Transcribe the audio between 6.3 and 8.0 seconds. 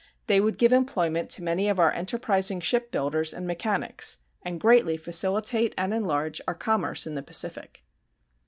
our commerce in the Pacific.